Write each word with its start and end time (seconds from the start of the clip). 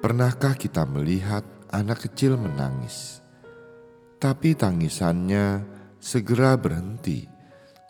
Pernahkah 0.00 0.56
kita 0.56 0.88
melihat 0.88 1.44
anak 1.68 2.08
kecil 2.08 2.40
menangis, 2.40 3.20
tapi 4.16 4.56
tangisannya 4.56 5.68
segera 6.00 6.56
berhenti 6.56 7.28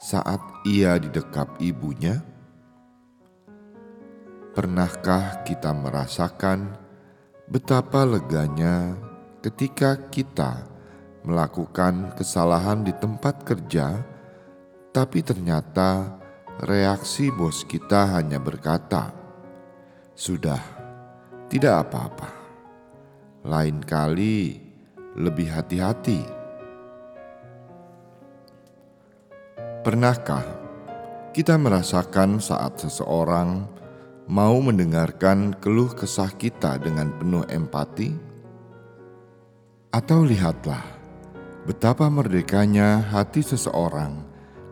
saat 0.03 0.43
ia 0.67 0.99
didekap 0.99 1.55
ibunya? 1.63 2.38
Pernahkah 4.59 5.47
kita 5.47 5.71
merasakan 5.71 6.75
betapa 7.47 8.03
leganya 8.03 8.99
ketika 9.39 9.95
kita 10.11 10.67
melakukan 11.23 12.11
kesalahan 12.19 12.83
di 12.83 12.91
tempat 12.91 13.47
kerja, 13.47 14.03
tapi 14.91 15.23
ternyata 15.23 16.11
reaksi 16.67 17.31
bos 17.31 17.63
kita 17.71 18.19
hanya 18.19 18.43
berkata, 18.43 19.15
"Sudah, 20.19 20.59
tidak 21.47 21.87
apa-apa. 21.87 22.31
Lain 23.47 23.79
kali 23.79 24.59
lebih 25.15 25.55
hati-hati." 25.55 26.27
Pernahkah 29.87 30.43
kita 31.31 31.55
merasakan 31.55 32.43
saat 32.43 32.83
seseorang 32.83 33.79
mau 34.29 34.61
mendengarkan 34.61 35.57
keluh 35.57 35.89
kesah 35.89 36.29
kita 36.37 36.77
dengan 36.77 37.09
penuh 37.17 37.49
empati? 37.49 38.13
Atau 39.89 40.29
lihatlah 40.29 40.85
betapa 41.65 42.13
merdekanya 42.13 43.01
hati 43.09 43.41
seseorang 43.41 44.21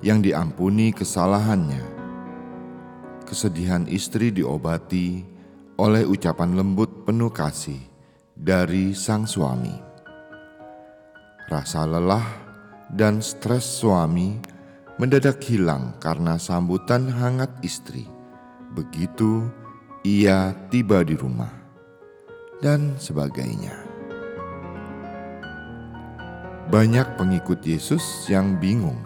yang 0.05 0.21
diampuni 0.21 0.93
kesalahannya. 0.93 1.97
Kesedihan 3.25 3.89
istri 3.89 4.29
diobati 4.29 5.25
oleh 5.81 6.05
ucapan 6.05 6.53
lembut 6.53 7.09
penuh 7.09 7.33
kasih 7.33 7.81
dari 8.37 8.93
sang 8.93 9.25
suami. 9.25 9.73
Rasa 11.49 11.89
lelah 11.89 12.29
dan 12.93 13.25
stres 13.25 13.65
suami 13.81 14.37
mendadak 15.01 15.41
hilang 15.49 15.97
karena 15.97 16.37
sambutan 16.37 17.09
hangat 17.09 17.51
istri 17.65 18.16
begitu 18.77 19.49
ia 20.05 20.53
tiba 20.69 21.00
di 21.00 21.17
rumah, 21.17 21.50
dan 22.61 22.93
sebagainya. 23.00 23.73
Banyak 26.69 27.17
pengikut 27.17 27.65
Yesus 27.65 28.28
yang 28.28 28.61
bingung 28.61 29.00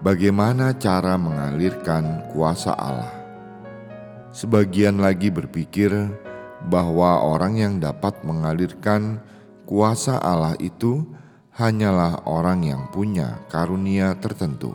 bagaimana 0.00 0.72
cara 0.72 1.20
mengalirkan 1.20 2.24
kuasa 2.32 2.72
Allah. 2.72 3.12
Sebagian 4.32 4.96
lagi 4.96 5.28
berpikir 5.28 5.92
bahwa 6.72 7.20
orang 7.20 7.60
yang 7.60 7.74
dapat 7.76 8.16
mengalirkan 8.24 9.20
kuasa 9.68 10.16
Allah 10.16 10.56
itu 10.56 11.04
hanyalah 11.52 12.24
orang 12.24 12.64
yang 12.64 12.88
punya 12.88 13.44
karunia 13.52 14.16
tertentu, 14.16 14.72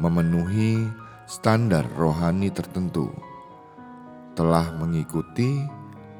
memenuhi 0.00 1.01
standar 1.26 1.86
rohani 1.94 2.50
tertentu, 2.50 3.10
telah 4.34 4.74
mengikuti 4.76 5.62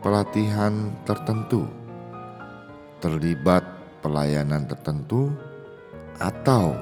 pelatihan 0.02 0.94
tertentu, 1.06 1.66
terlibat 3.02 3.62
pelayanan 4.02 4.66
tertentu, 4.66 5.30
atau 6.22 6.74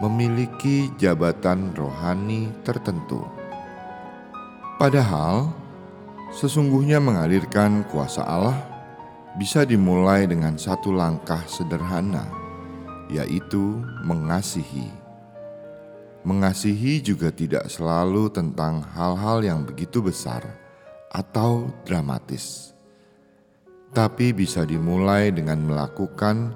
memiliki 0.00 0.90
jabatan 0.96 1.70
rohani 1.76 2.50
tertentu. 2.64 3.22
Padahal, 4.80 5.52
sesungguhnya 6.32 6.96
mengalirkan 6.98 7.84
kuasa 7.92 8.24
Allah 8.24 8.56
bisa 9.36 9.62
dimulai 9.62 10.24
dengan 10.26 10.56
satu 10.56 10.90
langkah 10.90 11.44
sederhana, 11.46 12.26
yaitu 13.12 13.78
mengasihi. 14.02 14.99
Mengasihi 16.20 17.00
juga 17.00 17.32
tidak 17.32 17.72
selalu 17.72 18.28
tentang 18.28 18.84
hal-hal 18.92 19.40
yang 19.40 19.64
begitu 19.64 20.04
besar 20.04 20.44
atau 21.08 21.72
dramatis, 21.88 22.76
tapi 23.96 24.36
bisa 24.36 24.68
dimulai 24.68 25.32
dengan 25.32 25.64
melakukan 25.64 26.52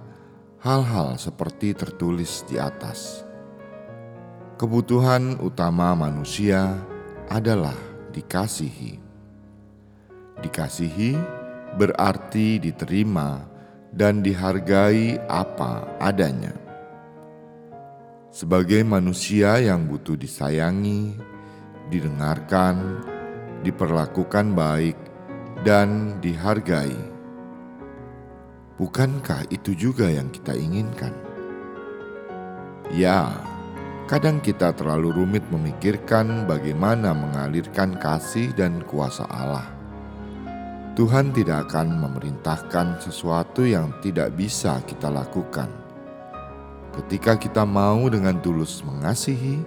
hal-hal 0.61 1.17
seperti 1.17 1.73
tertulis 1.73 2.45
di 2.45 2.61
atas. 2.61 3.25
Kebutuhan 4.61 5.41
utama 5.41 5.97
manusia 5.97 6.77
adalah 7.33 7.75
dikasihi. 8.13 9.01
Dikasihi 10.45 11.17
berarti 11.81 12.61
diterima 12.61 13.49
dan 13.97 14.21
dihargai 14.21 15.25
apa 15.25 15.89
adanya 16.05 16.64
sebagai 18.35 18.83
manusia 18.83 19.63
yang 19.63 19.87
butuh 19.87 20.19
disayangi, 20.19 21.15
didengarkan, 21.87 22.99
diperlakukan 23.63 24.59
baik, 24.59 24.99
dan 25.63 26.19
dihargai. 26.19 26.99
Bukankah 28.75 29.47
itu 29.55 29.79
juga 29.79 30.11
yang 30.11 30.35
kita 30.35 30.51
inginkan? 30.51 31.15
Ya, 32.91 33.31
kadang 34.11 34.43
kita 34.43 34.75
terlalu 34.75 35.15
rumit 35.15 35.47
memikirkan 35.55 36.51
bagaimana 36.51 37.15
mengalirkan 37.15 37.95
kasih 38.03 38.51
dan 38.59 38.83
kuasa 38.83 39.31
Allah. 39.31 39.71
Tuhan 40.99 41.31
tidak 41.31 41.71
akan 41.71 42.03
memerintahkan 42.03 42.99
sesuatu 42.99 43.63
yang 43.63 43.95
tidak 44.03 44.35
bisa 44.35 44.83
kita 44.83 45.07
lakukan 45.07 45.84
ketika 47.03 47.35
kita 47.35 47.67
mau 47.67 48.07
dengan 48.07 48.39
tulus 48.39 48.83
mengasihi, 48.87 49.59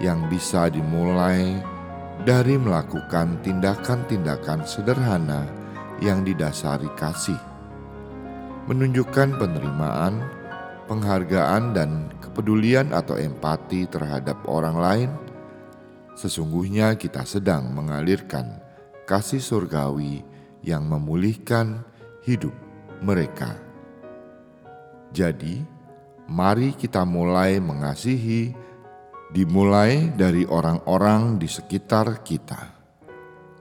yang 0.00 0.28
bisa 0.28 0.68
dimulai 0.68 1.56
dari 2.24 2.56
melakukan 2.56 3.40
tindakan-tindakan 3.44 4.64
sederhana 4.64 5.48
yang 6.00 6.24
didasari 6.24 6.88
kasih, 6.96 7.36
menunjukkan 8.68 9.36
penerimaan, 9.40 10.20
penghargaan, 10.88 11.72
dan 11.72 12.12
kepedulian 12.20 12.92
atau 12.92 13.16
empati 13.16 13.88
terhadap 13.88 14.36
orang 14.48 14.76
lain. 14.76 15.10
Sesungguhnya 16.16 16.96
kita 16.96 17.24
sedang 17.28 17.72
mengalirkan 17.72 18.60
kasih 19.04 19.40
surgawi 19.40 20.24
yang 20.64 20.88
memulihkan 20.88 21.84
hidup 22.24 22.52
mereka. 23.04 23.56
Jadi, 25.12 25.75
mari 26.26 26.74
kita 26.74 27.06
mulai 27.06 27.62
mengasihi, 27.62 28.50
dimulai 29.30 30.10
dari 30.14 30.42
orang-orang 30.46 31.38
di 31.38 31.46
sekitar 31.46 32.22
kita. 32.26 32.74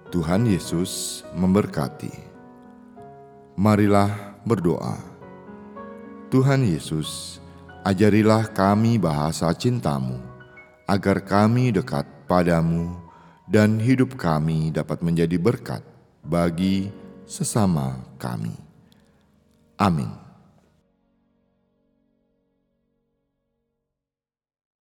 Tuhan 0.09 0.49
Yesus 0.49 1.21
memberkati. 1.33 2.13
Marilah 3.57 4.37
berdoa. 4.43 4.97
Tuhan 6.29 6.65
Yesus, 6.65 7.39
ajarilah 7.85 8.49
kami 8.51 8.97
bahasa 8.97 9.49
cintamu, 9.55 10.19
agar 10.89 11.23
kami 11.23 11.71
dekat 11.71 12.05
padamu 12.25 12.97
dan 13.45 13.77
hidup 13.77 14.17
kami 14.17 14.73
dapat 14.73 15.05
menjadi 15.05 15.37
berkat 15.37 15.85
bagi 16.25 16.89
sesama 17.29 18.01
kami. 18.17 18.57
Amin. 19.77 20.24